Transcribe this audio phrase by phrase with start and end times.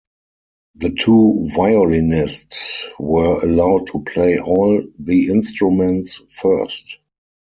[0.73, 6.97] The two violinists were allowed to play all the instruments first.